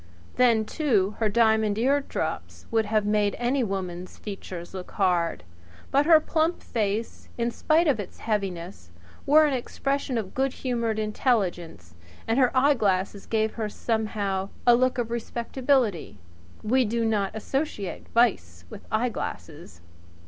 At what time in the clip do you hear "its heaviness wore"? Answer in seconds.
7.99-9.45